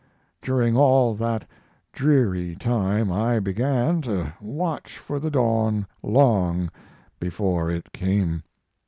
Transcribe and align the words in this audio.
During 0.41 0.75
all 0.75 1.13
that 1.13 1.45
dreary 1.93 2.55
time 2.55 3.11
I 3.11 3.39
began 3.39 4.01
to 4.01 4.33
watch 4.41 4.97
for 4.97 5.19
the 5.19 5.29
dawn 5.29 5.85
long 6.01 6.71
before 7.19 7.69
it 7.69 7.93
came. 7.93 8.41